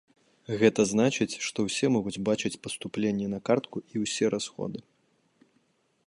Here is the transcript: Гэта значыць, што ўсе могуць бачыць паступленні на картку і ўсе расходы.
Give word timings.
Гэта 0.61 0.81
значыць, 0.91 1.39
што 1.47 1.59
ўсе 1.67 1.87
могуць 1.95 2.21
бачыць 2.29 2.59
паступленні 2.63 3.27
на 3.33 3.39
картку 3.49 3.77
і 3.93 4.01
ўсе 4.05 4.25
расходы. 4.35 4.79